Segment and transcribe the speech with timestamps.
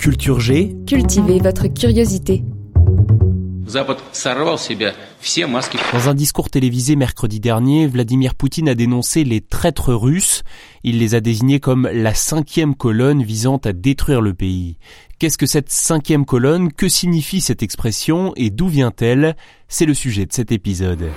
[0.00, 0.74] Culture G.
[0.86, 2.42] Cultivez votre curiosité.
[5.92, 10.42] Dans un discours télévisé mercredi dernier, Vladimir Poutine a dénoncé les traîtres russes.
[10.84, 14.78] Il les a désignés comme la cinquième colonne visant à détruire le pays.
[15.18, 16.72] Qu'est-ce que cette cinquième colonne?
[16.72, 18.32] Que signifie cette expression?
[18.36, 19.36] Et d'où vient-elle?
[19.68, 21.10] C'est le sujet de cet épisode.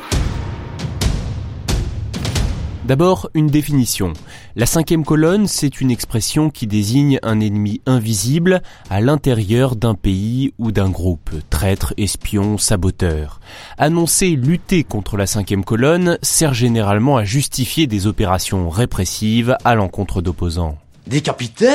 [2.86, 4.12] D'abord, une définition.
[4.58, 10.54] La cinquième colonne, c'est une expression qui désigne un ennemi invisible à l'intérieur d'un pays
[10.58, 13.40] ou d'un groupe, traître, espion, saboteur.
[13.78, 20.22] Annoncer lutter contre la cinquième colonne sert généralement à justifier des opérations répressives à l'encontre
[20.22, 20.78] d'opposants.
[21.08, 21.70] Décapité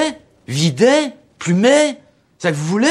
[0.46, 1.96] Vidé Plumé
[2.36, 2.88] C'est ça que vous voulez?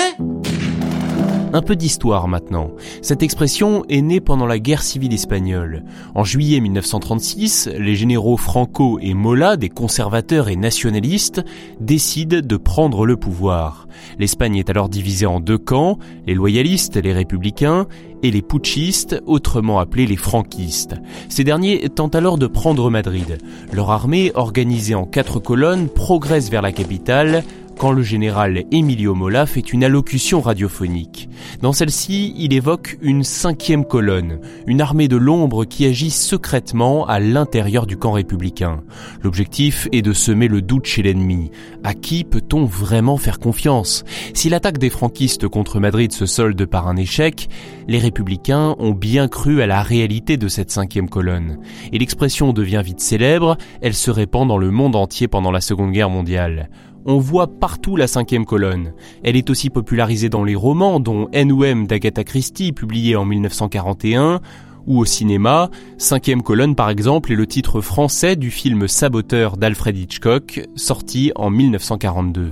[1.57, 2.69] Un peu d'histoire maintenant.
[3.01, 5.83] Cette expression est née pendant la guerre civile espagnole.
[6.13, 11.43] En juillet 1936, les généraux Franco et Mola, des conservateurs et nationalistes,
[11.79, 13.87] décident de prendre le pouvoir.
[14.19, 15.97] L'Espagne est alors divisée en deux camps,
[16.27, 17.87] les loyalistes, les républicains,
[18.21, 20.93] et les putschistes, autrement appelés les franquistes.
[21.27, 23.39] Ces derniers tentent alors de prendre Madrid.
[23.73, 27.43] Leur armée, organisée en quatre colonnes, progresse vers la capitale,
[27.77, 31.29] quand le général Emilio Mola fait une allocution radiophonique.
[31.61, 37.19] Dans celle-ci, il évoque une cinquième colonne, une armée de l'ombre qui agit secrètement à
[37.19, 38.83] l'intérieur du camp républicain.
[39.21, 41.51] L'objectif est de semer le doute chez l'ennemi.
[41.83, 44.03] À qui peut-on vraiment faire confiance?
[44.33, 47.47] Si l'attaque des franquistes contre Madrid se solde par un échec,
[47.87, 51.59] les républicains ont bien cru à la réalité de cette cinquième colonne.
[51.93, 55.91] Et l'expression devient vite célèbre, elle se répand dans le monde entier pendant la Seconde
[55.91, 56.69] Guerre mondiale
[57.07, 58.91] on voit partout la cinquième colonne.
[59.23, 61.87] Elle est aussi popularisée dans les romans, dont N.O.M.
[61.87, 64.41] d'Agatha Christie, publié en 1941,
[64.85, 65.69] ou au cinéma.
[65.97, 71.49] Cinquième colonne, par exemple, est le titre français du film Saboteur d'Alfred Hitchcock, sorti en
[71.49, 72.51] 1942.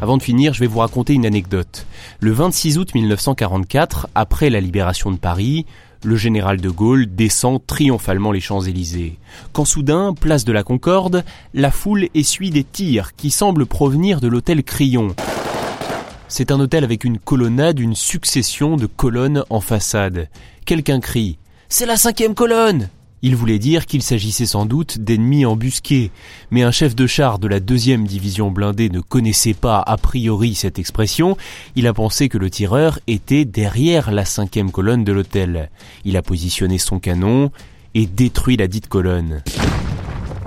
[0.00, 1.86] Avant de finir, je vais vous raconter une anecdote.
[2.20, 5.64] Le 26 août 1944, après la libération de Paris,
[6.04, 9.18] le général de Gaulle descend triomphalement les Champs-Élysées.
[9.52, 14.28] Quand soudain, place de la Concorde, la foule essuie des tirs qui semblent provenir de
[14.28, 15.14] l'hôtel Crillon.
[16.28, 20.28] C'est un hôtel avec une colonnade, une succession de colonnes en façade.
[20.66, 21.38] Quelqu'un crie
[21.68, 22.88] C'est la cinquième colonne
[23.22, 26.10] il voulait dire qu'il s'agissait sans doute d'ennemis embusqués,
[26.50, 30.54] mais un chef de char de la deuxième division blindée ne connaissait pas a priori
[30.54, 31.36] cette expression,
[31.76, 35.70] il a pensé que le tireur était derrière la cinquième colonne de l'hôtel.
[36.04, 37.50] Il a positionné son canon
[37.94, 39.42] et détruit la dite colonne.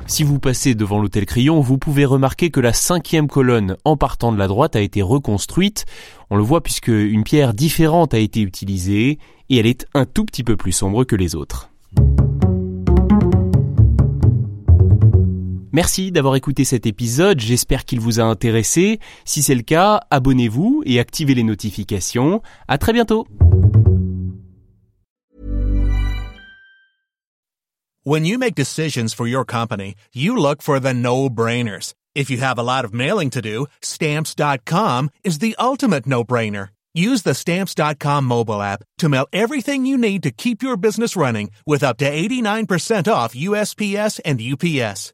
[0.07, 4.33] Si vous passez devant l'hôtel Crillon, vous pouvez remarquer que la cinquième colonne en partant
[4.33, 5.85] de la droite a été reconstruite.
[6.29, 10.25] On le voit puisque une pierre différente a été utilisée et elle est un tout
[10.25, 11.70] petit peu plus sombre que les autres.
[15.73, 18.99] Merci d'avoir écouté cet épisode, j'espère qu'il vous a intéressé.
[19.23, 22.41] Si c'est le cas, abonnez-vous et activez les notifications.
[22.67, 23.27] À très bientôt.
[28.03, 31.93] When you make decisions for your company, you look for the no-brainers.
[32.15, 36.69] If you have a lot of mailing to do, stamps.com is the ultimate no-brainer.
[36.93, 41.51] Use the stamps.com mobile app to mail everything you need to keep your business running
[41.65, 45.13] with up to 89% off USPS and UPS.